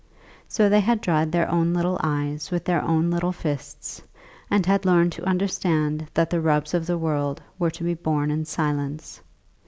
So 0.47 0.67
they 0.67 0.79
had 0.79 0.99
dried 0.99 1.31
their 1.31 1.47
own 1.47 1.75
little 1.75 1.99
eyes 2.03 2.49
with 2.49 2.65
their 2.65 2.81
own 2.81 3.11
little 3.11 3.31
fists, 3.31 4.01
and 4.49 4.65
had 4.65 4.83
learned 4.83 5.11
to 5.11 5.29
understand 5.29 6.07
that 6.15 6.31
the 6.31 6.41
rubs 6.41 6.73
of 6.73 6.87
the 6.87 6.97
world 6.97 7.39
were 7.59 7.69
to 7.69 7.83
be 7.83 7.93
borne 7.93 8.31
in 8.31 8.45
silence. 8.45 9.21